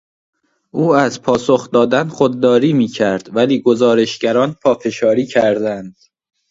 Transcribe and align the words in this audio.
او 0.71 0.95
از 0.95 1.21
پاسخ 1.21 1.71
دادن 1.71 2.07
خودداری 2.07 2.73
میکرد 2.73 3.35
ولی 3.35 3.61
گزارشگران 3.61 4.53
پافشاری 4.53 5.25
کردند. 5.25 5.95